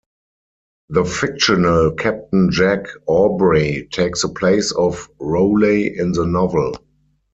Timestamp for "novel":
6.25-6.73